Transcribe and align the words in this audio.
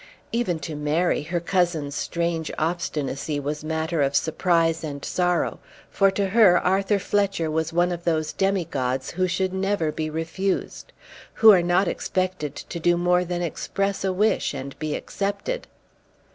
Even 0.31 0.57
to 0.57 0.73
Mary 0.75 1.21
her 1.21 1.39
cousin's 1.39 1.93
strange 1.93 2.49
obstinacy 2.57 3.39
was 3.39 3.63
matter 3.63 4.01
of 4.01 4.15
surprise 4.15 4.83
and 4.83 5.05
sorrow, 5.05 5.59
for 5.91 6.09
to 6.09 6.29
her 6.29 6.57
Arthur 6.59 6.97
Fletcher 6.97 7.51
was 7.51 7.71
one 7.71 7.91
of 7.91 8.03
those 8.03 8.33
demigods, 8.33 9.11
who 9.11 9.27
should 9.27 9.53
never 9.53 9.91
be 9.91 10.09
refused, 10.09 10.91
who 11.35 11.51
are 11.51 11.61
not 11.61 11.87
expected 11.87 12.55
to 12.55 12.79
do 12.79 12.97
more 12.97 13.23
than 13.23 13.43
express 13.43 14.03
a 14.03 14.11
wish 14.11 14.55
and 14.55 14.79
be 14.79 14.95
accepted. 14.95 15.67